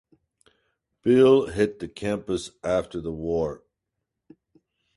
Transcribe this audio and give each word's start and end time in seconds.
Bill 1.03 1.45
hit 1.45 1.77
the 1.77 1.87
campus 1.87 2.49
after 2.63 2.99
the 2.99 3.11
war. 3.11 3.61